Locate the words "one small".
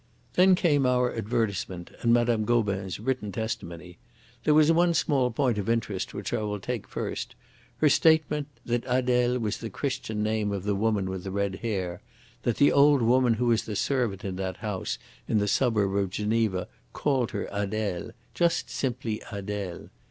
4.71-5.29